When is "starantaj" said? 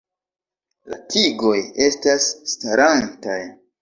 2.55-3.37